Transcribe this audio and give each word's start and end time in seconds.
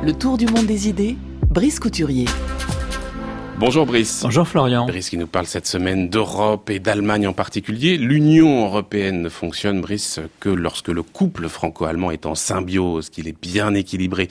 Le 0.00 0.12
tour 0.12 0.38
du 0.38 0.46
monde 0.46 0.66
des 0.66 0.88
idées, 0.88 1.16
Brice 1.50 1.80
Couturier. 1.80 2.26
Bonjour 3.58 3.84
Brice. 3.84 4.20
Bonjour 4.22 4.46
Florian. 4.46 4.86
Brice 4.86 5.10
qui 5.10 5.16
nous 5.16 5.26
parle 5.26 5.46
cette 5.46 5.66
semaine 5.66 6.08
d'Europe 6.08 6.70
et 6.70 6.78
d'Allemagne 6.78 7.26
en 7.26 7.32
particulier. 7.32 7.96
L'Union 7.96 8.66
européenne 8.66 9.22
ne 9.22 9.28
fonctionne, 9.28 9.80
Brice, 9.80 10.20
que 10.38 10.50
lorsque 10.50 10.88
le 10.88 11.02
couple 11.02 11.48
franco-allemand 11.48 12.12
est 12.12 12.26
en 12.26 12.36
symbiose, 12.36 13.10
qu'il 13.10 13.26
est 13.26 13.36
bien 13.40 13.74
équilibré. 13.74 14.28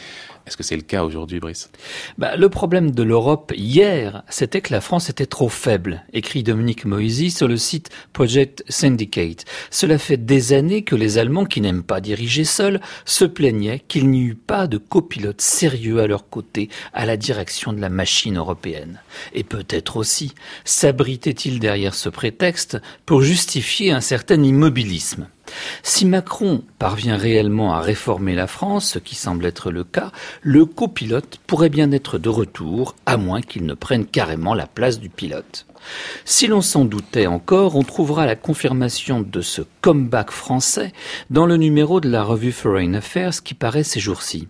Est-ce 0.48 0.56
que 0.56 0.64
c'est 0.64 0.78
le 0.78 0.82
cas 0.82 1.04
aujourd'hui, 1.04 1.42
Brice? 1.42 1.70
Bah, 2.18 2.38
Le 2.38 2.48
problème 2.48 2.92
de 2.92 3.04
l'Europe 3.04 3.52
hier, 3.54 4.24
c'était 4.30 4.62
que 4.62 4.72
la 4.72 4.80
France 4.80 5.10
était 5.10 5.26
trop 5.26 5.50
faible, 5.50 6.06
écrit 6.14 6.42
Dominique 6.42 6.86
Moisy 6.86 7.32
sur 7.32 7.50
le 7.50 7.58
site 7.58 7.90
Project 8.14 8.64
Syndicate. 8.70 9.44
Cela 9.72 9.98
fait 9.98 10.16
des 10.16 10.54
années 10.54 10.86
que 10.86 10.96
les 10.96 11.18
Allemands, 11.18 11.44
qui 11.44 11.60
n'aiment 11.60 11.84
pas 11.84 12.00
diriger 12.00 12.46
seuls, 12.46 12.80
se 13.04 13.26
plaignaient 13.26 13.84
qu'il 13.90 14.10
n'y 14.10 14.24
eut 14.24 14.36
pas 14.36 14.68
de 14.68 14.78
copilote 14.78 15.42
sérieux 15.42 16.00
à 16.00 16.08
leur 16.08 16.30
côté 16.30 16.70
à 16.94 17.06
la 17.06 17.18
direction 17.18 17.74
de 17.74 17.82
la 17.82 17.90
machine 17.90 18.38
européenne. 18.38 19.02
Et 19.34 19.44
peut-être 19.44 19.98
aussi 19.98 20.34
s'abritait-il 20.64 21.60
derrière 21.60 21.94
ce 21.94 22.08
prétexte 22.08 22.78
pour 23.06 23.22
justifier 23.22 23.92
un 23.92 24.02
certain 24.02 24.42
immobilisme? 24.42 25.28
Si 25.84 26.06
Macron 26.06 26.64
parvient 26.80 27.18
réellement 27.18 27.74
à 27.74 27.82
réformer 27.82 28.36
la 28.36 28.48
France, 28.48 28.92
ce 28.94 29.00
qui 29.00 29.16
semble 29.16 29.46
être 29.46 29.72
le 29.72 29.84
cas, 29.84 30.12
le 30.42 30.66
copilote 30.66 31.40
pourrait 31.48 31.70
bien 31.70 31.92
être 31.92 32.18
de 32.18 32.30
retour, 32.30 32.96
à 33.06 33.18
moins 33.18 33.42
qu'il 33.42 33.66
ne 33.66 33.74
prenne 33.74 34.06
carrément 34.06 34.54
la 34.54 34.68
place 34.68 35.00
du 35.00 35.10
pilote. 35.10 35.66
Si 36.26 36.48
l'on 36.48 36.62
s'en 36.62 36.86
doutait 36.86 37.28
encore, 37.28 37.76
on 37.76 37.84
trouvera 37.84 38.26
la 38.26 38.36
confirmation 38.36 39.22
de 39.22 39.42
ce 39.42 39.62
comeback 39.82 40.32
français 40.32 40.92
dans 41.30 41.46
le 41.46 41.58
numéro 41.58 42.02
de 42.02 42.10
la 42.10 42.24
revue 42.24 42.52
Foreign 42.52 42.96
Affairs 42.96 43.44
qui 43.44 43.54
paraît 43.54 43.84
ces 43.84 44.00
jours-ci. 44.00 44.48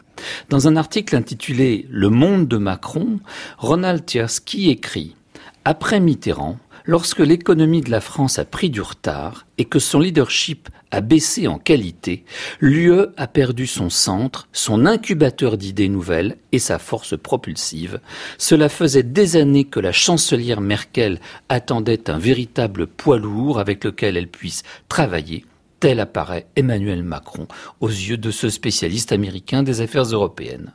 Dans 0.50 0.68
un 0.68 0.76
article 0.76 1.16
intitulé 1.16 1.86
Le 1.90 2.10
monde 2.10 2.48
de 2.48 2.58
Macron, 2.58 3.20
Ronald 3.58 4.06
Tiersky 4.06 4.70
écrit 4.70 5.16
Après 5.64 6.00
Mitterrand, 6.00 6.58
lorsque 6.88 7.20
l'économie 7.20 7.82
de 7.82 7.92
la 7.92 8.02
France 8.02 8.40
a 8.40 8.46
pris 8.46 8.72
du 8.72 8.82
retard 8.82 9.46
et 9.58 9.66
que 9.66 9.78
son 9.78 10.00
leadership 10.00 10.70
a 10.90 11.02
baissé 11.02 11.48
en 11.48 11.60
qualité, 11.60 12.24
l'UE 12.62 13.08
a 13.18 13.28
perdu 13.28 13.68
son 13.68 13.90
centre, 13.90 14.48
son 14.54 14.86
incubateur 14.86 15.58
d'idées 15.58 15.90
nouvelles 15.90 16.38
et 16.54 16.60
sa 16.60 16.80
force 16.80 17.18
propulsive. 17.18 18.00
Cela 18.38 18.70
faisait 18.70 19.04
des 19.04 19.36
années 19.36 19.66
que 19.66 19.82
la 19.82 19.92
chancelière 19.92 20.62
Merkel 20.62 21.20
attendait 21.50 22.10
un 22.10 22.18
véritable 22.18 22.88
poids 22.88 23.20
lourd 23.20 23.60
avec 23.60 23.84
lequel 23.84 24.16
elle 24.16 24.30
puisse 24.30 24.64
travailler. 24.88 25.46
Tel 25.80 26.00
apparaît 26.00 26.48
Emmanuel 26.56 27.04
Macron 27.04 27.48
aux 27.82 27.90
yeux 27.90 28.18
de 28.18 28.32
ce 28.32 28.50
spécialiste 28.50 29.12
américain 29.12 29.62
des 29.62 29.82
affaires 29.82 30.04
européennes. 30.04 30.74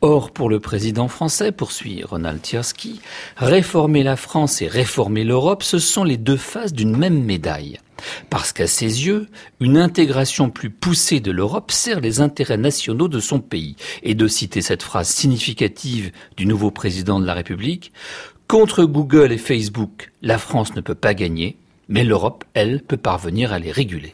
Or, 0.00 0.30
pour 0.30 0.48
le 0.48 0.60
président 0.60 1.08
français, 1.08 1.52
poursuit 1.52 2.04
Ronald 2.04 2.42
Tiersky, 2.42 3.00
réformer 3.36 4.02
la 4.02 4.16
France 4.16 4.62
et 4.62 4.68
réformer 4.68 5.24
l'Europe, 5.24 5.62
ce 5.62 5.78
sont 5.78 6.04
les 6.04 6.16
deux 6.16 6.36
faces 6.36 6.72
d'une 6.72 6.96
même 6.96 7.24
médaille. 7.24 7.78
Parce 8.28 8.52
qu'à 8.52 8.66
ses 8.66 9.06
yeux, 9.06 9.28
une 9.58 9.78
intégration 9.78 10.50
plus 10.50 10.70
poussée 10.70 11.20
de 11.20 11.30
l'Europe 11.30 11.72
sert 11.72 12.00
les 12.00 12.20
intérêts 12.20 12.58
nationaux 12.58 13.08
de 13.08 13.20
son 13.20 13.40
pays. 13.40 13.76
Et 14.02 14.14
de 14.14 14.28
citer 14.28 14.60
cette 14.60 14.82
phrase 14.82 15.08
significative 15.08 16.12
du 16.36 16.46
nouveau 16.46 16.70
président 16.70 17.18
de 17.18 17.26
la 17.26 17.34
République, 17.34 17.92
Contre 18.48 18.84
Google 18.84 19.32
et 19.32 19.38
Facebook, 19.38 20.12
la 20.22 20.38
France 20.38 20.76
ne 20.76 20.80
peut 20.80 20.94
pas 20.94 21.14
gagner, 21.14 21.56
mais 21.88 22.04
l'Europe, 22.04 22.44
elle, 22.54 22.80
peut 22.80 22.96
parvenir 22.96 23.52
à 23.52 23.58
les 23.58 23.72
réguler. 23.72 24.12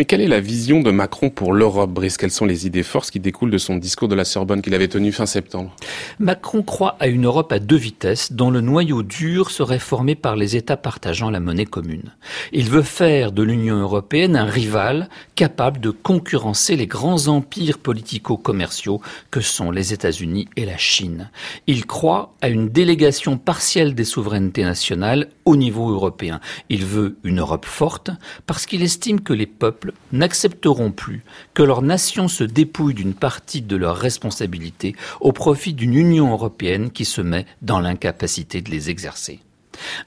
Mais 0.00 0.06
quelle 0.06 0.22
est 0.22 0.28
la 0.28 0.40
vision 0.40 0.80
de 0.80 0.90
Macron 0.90 1.28
pour 1.28 1.52
l'Europe, 1.52 1.90
Brice? 1.90 2.16
Quelles 2.16 2.30
sont 2.30 2.46
les 2.46 2.66
idées 2.66 2.82
forces 2.82 3.10
qui 3.10 3.20
découlent 3.20 3.50
de 3.50 3.58
son 3.58 3.76
discours 3.76 4.08
de 4.08 4.14
la 4.14 4.24
Sorbonne 4.24 4.62
qu'il 4.62 4.72
avait 4.72 4.88
tenu 4.88 5.12
fin 5.12 5.26
septembre? 5.26 5.76
Macron 6.18 6.62
croit 6.62 6.96
à 7.00 7.06
une 7.06 7.26
Europe 7.26 7.52
à 7.52 7.58
deux 7.58 7.76
vitesses, 7.76 8.32
dont 8.32 8.50
le 8.50 8.62
noyau 8.62 9.02
dur 9.02 9.50
serait 9.50 9.78
formé 9.78 10.14
par 10.14 10.36
les 10.36 10.56
États 10.56 10.78
partageant 10.78 11.28
la 11.28 11.38
monnaie 11.38 11.66
commune. 11.66 12.14
Il 12.54 12.70
veut 12.70 12.80
faire 12.80 13.30
de 13.30 13.42
l'Union 13.42 13.76
européenne 13.76 14.36
un 14.36 14.46
rival 14.46 15.10
capable 15.34 15.80
de 15.80 15.90
concurrencer 15.90 16.76
les 16.76 16.86
grands 16.86 17.28
empires 17.28 17.76
politico-commerciaux 17.76 19.02
que 19.30 19.42
sont 19.42 19.70
les 19.70 19.92
États-Unis 19.92 20.48
et 20.56 20.64
la 20.64 20.78
Chine. 20.78 21.28
Il 21.66 21.84
croit 21.84 22.32
à 22.40 22.48
une 22.48 22.70
délégation 22.70 23.36
partielle 23.36 23.94
des 23.94 24.04
souverainetés 24.04 24.64
nationales 24.64 25.28
au 25.44 25.56
niveau 25.56 25.90
européen. 25.90 26.40
Il 26.70 26.86
veut 26.86 27.18
une 27.22 27.40
Europe 27.40 27.66
forte 27.66 28.10
parce 28.46 28.64
qu'il 28.64 28.82
estime 28.82 29.20
que 29.20 29.34
les 29.34 29.44
peuples 29.44 29.89
n'accepteront 30.12 30.92
plus 30.92 31.22
que 31.54 31.62
leur 31.62 31.82
nation 31.82 32.28
se 32.28 32.44
dépouille 32.44 32.94
d'une 32.94 33.14
partie 33.14 33.62
de 33.62 33.76
leurs 33.76 33.96
responsabilités 33.96 34.94
au 35.20 35.32
profit 35.32 35.74
d'une 35.74 35.94
Union 35.94 36.30
européenne 36.32 36.90
qui 36.90 37.04
se 37.04 37.20
met 37.20 37.46
dans 37.62 37.80
l'incapacité 37.80 38.60
de 38.62 38.70
les 38.70 38.90
exercer. 38.90 39.40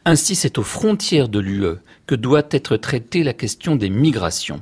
Ainsi, 0.05 0.35
c'est 0.35 0.57
aux 0.57 0.63
frontières 0.63 1.29
de 1.29 1.39
l'UE 1.39 1.77
que 2.05 2.15
doit 2.15 2.43
être 2.51 2.77
traitée 2.77 3.23
la 3.23 3.33
question 3.33 3.75
des 3.75 3.89
migrations. 3.89 4.61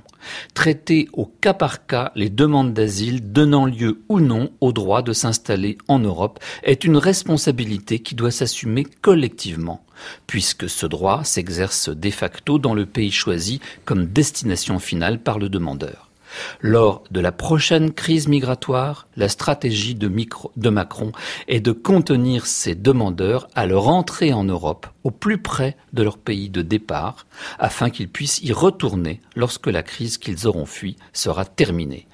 Traiter 0.53 1.09
au 1.13 1.25
cas 1.25 1.53
par 1.53 1.85
cas 1.85 2.11
les 2.15 2.29
demandes 2.29 2.73
d'asile 2.73 3.31
donnant 3.31 3.65
lieu 3.65 4.01
ou 4.09 4.19
non 4.19 4.51
au 4.61 4.71
droit 4.71 5.01
de 5.01 5.13
s'installer 5.13 5.77
en 5.87 5.99
Europe 5.99 6.39
est 6.63 6.83
une 6.83 6.97
responsabilité 6.97 7.99
qui 7.99 8.15
doit 8.15 8.31
s'assumer 8.31 8.85
collectivement, 9.01 9.83
puisque 10.27 10.69
ce 10.69 10.85
droit 10.85 11.23
s'exerce 11.23 11.89
de 11.89 12.09
facto 12.09 12.59
dans 12.59 12.73
le 12.73 12.85
pays 12.85 13.11
choisi 13.11 13.61
comme 13.85 14.05
destination 14.05 14.79
finale 14.79 15.19
par 15.19 15.39
le 15.39 15.49
demandeur. 15.49 16.10
Lors 16.59 17.03
de 17.11 17.19
la 17.19 17.31
prochaine 17.31 17.91
crise 17.91 18.27
migratoire, 18.27 19.07
la 19.15 19.29
stratégie 19.29 19.95
de, 19.95 20.69
Macron 20.69 21.11
est 21.47 21.59
de 21.59 21.71
contenir 21.71 22.45
ces 22.45 22.75
demandeurs 22.75 23.47
à 23.55 23.65
leur 23.65 23.87
entrée 23.87 24.33
en 24.33 24.43
Europe 24.43 24.87
au 25.03 25.11
plus 25.11 25.39
près 25.39 25.75
de 25.93 26.03
leur 26.03 26.17
pays 26.17 26.49
de 26.49 26.61
départ, 26.61 27.25
afin 27.59 27.89
qu'ils 27.89 28.09
puissent 28.09 28.41
y 28.43 28.53
retourner 28.53 29.19
lorsque 29.35 29.67
la 29.67 29.83
crise 29.83 30.17
qu'ils 30.17 30.47
auront 30.47 30.65
fui 30.65 30.95
sera 31.13 31.45
terminée. 31.45 32.07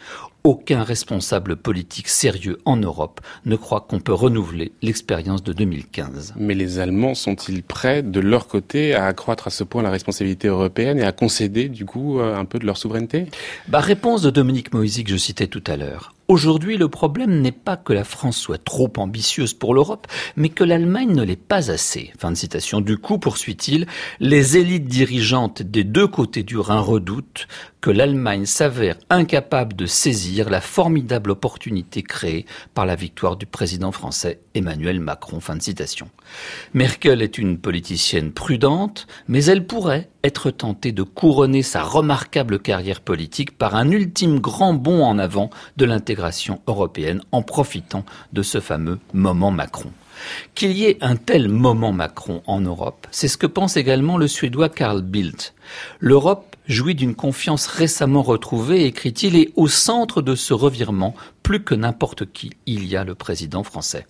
Aucun 0.47 0.81
responsable 0.81 1.57
politique 1.57 2.07
sérieux 2.07 2.57
en 2.63 2.77
Europe 2.77 3.19
ne 3.43 3.57
croit 3.57 3.81
qu'on 3.81 3.99
peut 3.99 4.13
renouveler 4.13 4.71
l'expérience 4.81 5.43
de 5.43 5.51
2015. 5.51 6.35
Mais 6.37 6.53
les 6.53 6.79
Allemands 6.79 7.15
sont-ils 7.15 7.63
prêts 7.63 8.01
de 8.01 8.21
leur 8.21 8.47
côté 8.47 8.95
à 8.95 9.07
accroître 9.07 9.47
à 9.47 9.49
ce 9.49 9.65
point 9.65 9.81
la 9.81 9.89
responsabilité 9.89 10.47
européenne 10.47 10.99
et 10.99 11.03
à 11.03 11.11
concéder 11.11 11.67
du 11.67 11.83
coup 11.83 12.21
euh, 12.21 12.33
un 12.37 12.45
peu 12.45 12.59
de 12.59 12.65
leur 12.65 12.77
souveraineté? 12.77 13.25
Bah, 13.67 13.81
Réponse 13.81 14.21
de 14.21 14.29
Dominique 14.29 14.73
Moisy 14.73 15.03
que 15.03 15.09
je 15.11 15.17
citais 15.17 15.47
tout 15.47 15.63
à 15.67 15.75
l'heure. 15.75 16.13
Aujourd'hui, 16.29 16.75
le 16.75 16.89
problème 16.89 17.39
n'est 17.39 17.53
pas 17.53 17.77
que 17.77 17.93
la 17.93 18.03
France 18.03 18.35
soit 18.35 18.61
trop 18.61 18.91
ambitieuse 18.97 19.53
pour 19.53 19.73
l'Europe, 19.73 20.07
mais 20.35 20.49
que 20.49 20.65
l'Allemagne 20.65 21.13
ne 21.13 21.23
l'est 21.23 21.37
pas 21.37 21.71
assez. 21.71 22.11
Fin 22.19 22.31
de 22.31 22.35
citation. 22.35 22.81
Du 22.81 22.97
coup, 22.97 23.17
poursuit-il, 23.17 23.87
les 24.19 24.57
élites 24.57 24.87
dirigeantes 24.87 25.61
des 25.61 25.85
deux 25.85 26.07
côtés 26.07 26.43
du 26.43 26.57
Rhin 26.57 26.81
redoutent 26.81 27.47
que 27.79 27.91
l'Allemagne 27.91 28.45
s'avère 28.45 28.97
incapable 29.09 29.73
de 29.73 29.85
saisir 29.85 30.49
la 30.49 30.59
formidable 30.59 31.31
opportunité 31.31 32.03
créée 32.03 32.45
par 32.73 32.85
la 32.85 32.95
victoire 32.95 33.37
du 33.37 33.45
président 33.45 33.93
français 33.93 34.41
Emmanuel 34.53 34.99
Macron. 34.99 35.39
Fin 35.39 35.55
de 35.55 35.61
citation. 35.61 36.09
Merkel 36.73 37.21
est 37.21 37.37
une 37.37 37.57
politicienne 37.57 38.33
prudente, 38.33 39.07
mais 39.29 39.45
elle 39.45 39.65
pourrait 39.65 40.09
être 40.23 40.51
tentée 40.51 40.91
de 40.91 41.03
couronner 41.03 41.63
sa 41.63 41.83
remarquable 41.83 42.59
carrière 42.59 42.99
politique 42.99 43.57
par 43.57 43.75
un 43.75 43.89
ultime 43.91 44.39
grand 44.39 44.73
bond 44.73 45.05
en 45.05 45.19
avant 45.19 45.49
de 45.77 45.85
l'intégration 45.85 46.16
européenne 46.67 47.21
en 47.31 47.41
profitant 47.41 48.05
de 48.33 48.41
ce 48.43 48.59
fameux 48.59 48.99
moment 49.13 49.51
Macron. 49.51 49.91
Qu'il 50.55 50.71
y 50.71 50.85
ait 50.85 50.97
un 51.01 51.15
tel 51.15 51.47
moment 51.47 51.93
Macron 51.93 52.41
en 52.47 52.59
Europe, 52.59 53.07
c'est 53.11 53.27
ce 53.27 53.37
que 53.37 53.47
pense 53.47 53.77
également 53.77 54.17
le 54.17 54.27
Suédois 54.27 54.69
Carl 54.69 55.01
Bildt. 55.01 55.53
L'Europe 55.99 56.55
jouit 56.67 56.95
d'une 56.95 57.15
confiance 57.15 57.67
récemment 57.67 58.23
retrouvée, 58.23 58.85
écrit-il, 58.85 59.35
et 59.35 59.53
au 59.55 59.67
centre 59.67 60.21
de 60.21 60.35
ce 60.35 60.53
revirement, 60.53 61.15
plus 61.43 61.63
que 61.63 61.75
n'importe 61.75 62.31
qui, 62.31 62.51
il 62.65 62.85
y 62.87 62.95
a 62.95 63.03
le 63.03 63.15
président 63.15 63.63
français. 63.63 64.05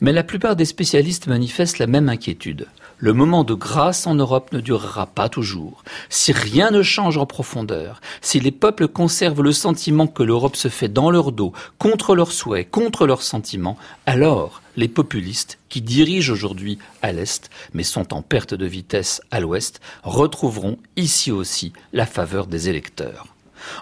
Mais 0.00 0.12
la 0.12 0.24
plupart 0.24 0.56
des 0.56 0.64
spécialistes 0.64 1.26
manifestent 1.26 1.78
la 1.78 1.86
même 1.86 2.08
inquiétude. 2.08 2.66
Le 2.98 3.12
moment 3.12 3.42
de 3.42 3.54
grâce 3.54 4.06
en 4.06 4.14
Europe 4.14 4.52
ne 4.52 4.60
durera 4.60 5.06
pas 5.06 5.28
toujours. 5.28 5.82
Si 6.08 6.32
rien 6.32 6.70
ne 6.70 6.82
change 6.82 7.18
en 7.18 7.26
profondeur, 7.26 8.00
si 8.20 8.38
les 8.38 8.52
peuples 8.52 8.86
conservent 8.86 9.42
le 9.42 9.52
sentiment 9.52 10.06
que 10.06 10.22
l'Europe 10.22 10.56
se 10.56 10.68
fait 10.68 10.88
dans 10.88 11.10
leur 11.10 11.32
dos, 11.32 11.52
contre 11.78 12.14
leurs 12.14 12.32
souhaits, 12.32 12.70
contre 12.70 13.06
leurs 13.06 13.22
sentiments, 13.22 13.76
alors 14.06 14.62
les 14.76 14.88
populistes, 14.88 15.58
qui 15.68 15.82
dirigent 15.82 16.32
aujourd'hui 16.32 16.78
à 17.02 17.12
l'Est, 17.12 17.50
mais 17.72 17.82
sont 17.82 18.14
en 18.14 18.22
perte 18.22 18.54
de 18.54 18.66
vitesse 18.66 19.20
à 19.30 19.40
l'Ouest, 19.40 19.80
retrouveront 20.04 20.78
ici 20.96 21.32
aussi 21.32 21.72
la 21.92 22.06
faveur 22.06 22.46
des 22.46 22.68
électeurs. 22.68 23.26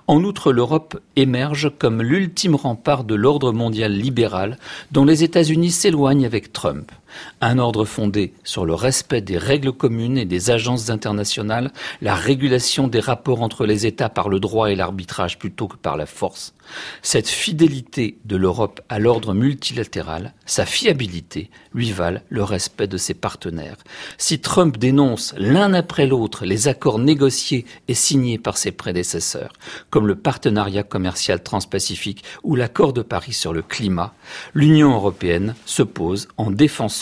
En 0.07 0.23
outre, 0.25 0.53
l'Europe 0.53 1.01
émerge 1.17 1.71
comme 1.79 2.03
l'ultime 2.03 2.55
rempart 2.55 3.05
de 3.05 3.15
l'ordre 3.15 3.53
mondial 3.53 3.93
libéral 3.93 4.59
dont 4.93 5.05
les 5.05 5.25
États-Unis 5.25 5.71
s'éloignent 5.71 6.25
avec 6.25 6.53
Trump. 6.53 6.93
Un 7.41 7.59
ordre 7.59 7.85
fondé 7.85 8.33
sur 8.45 8.65
le 8.65 8.75
respect 8.75 9.21
des 9.21 9.39
règles 9.39 9.73
communes 9.73 10.19
et 10.19 10.25
des 10.25 10.51
agences 10.51 10.91
internationales, 10.91 11.73
la 12.01 12.15
régulation 12.15 12.89
des 12.89 13.01
rapports 13.01 13.43
entre 13.43 13.67
les 13.67 13.87
États 13.87 14.09
par 14.09 14.29
le 14.29 14.41
droit 14.41 14.71
et 14.71 14.77
l'arbitrage 14.77 15.39
plutôt 15.39 15.69
que 15.69 15.77
par 15.77 15.97
la 15.97 16.07
force. 16.07 16.55
Cette 17.03 17.29
fidélité 17.29 18.19
de 18.25 18.37
l'Europe 18.37 18.81
à 18.89 18.99
l'ordre 18.99 19.35
multilatéral, 19.35 20.33
sa 20.47 20.65
fiabilité, 20.67 21.51
lui 21.75 21.93
valent 21.93 22.21
le 22.29 22.43
respect 22.43 22.87
de 22.87 22.97
ses 22.97 23.15
partenaires. 23.15 23.77
Si 24.19 24.41
Trump 24.41 24.79
dénonce 24.79 25.35
l'un 25.37 25.75
après 25.75 26.07
l'autre 26.07 26.45
les 26.45 26.69
accords 26.69 26.99
négociés 26.99 27.67
et 27.89 27.95
signés 27.95 28.39
par 28.39 28.57
ses 28.57 28.73
prédécesseurs, 28.73 29.53
comme 29.91 30.07
le 30.07 30.17
partenariat 30.17 30.83
commercial 30.83 31.43
transpacifique 31.43 32.25
ou 32.43 32.57
l'accord 32.57 32.93
de 32.93 33.03
Paris 33.03 33.33
sur 33.33 33.53
le 33.53 33.63
climat, 33.63 34.15
l'Union 34.55 34.95
européenne 34.95 35.55
se 35.67 35.83
pose 35.83 36.29
en 36.37 36.51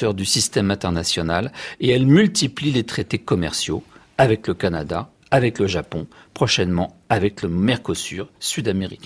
du 0.08 0.24
système 0.24 0.70
international 0.70 1.52
et 1.80 1.90
elle 1.90 2.06
multiplie 2.06 2.72
les 2.72 2.84
traités 2.84 3.18
commerciaux 3.18 3.82
avec 4.18 4.46
le 4.46 4.54
Canada, 4.54 5.10
avec 5.30 5.58
le 5.58 5.66
Japon, 5.66 6.06
prochainement 6.34 6.96
avec 7.08 7.42
le 7.42 7.48
Mercosur 7.48 8.28
sud-américain. 8.40 8.98